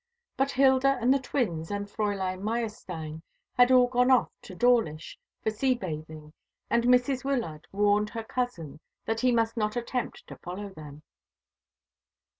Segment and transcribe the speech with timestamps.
[0.35, 3.21] But Hilda and the twins and Fräulein Meyerstein
[3.53, 6.33] had all gone off to Dawlish for sea bathing,
[6.71, 7.23] and Mrs.
[7.23, 11.03] Wyllard warned her cousin that he must not attempt to follow them.